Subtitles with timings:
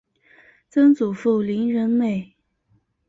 [0.67, 2.33] 曾祖父林仁美。